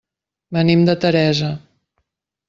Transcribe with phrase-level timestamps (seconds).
[0.57, 1.51] Venim de Teresa.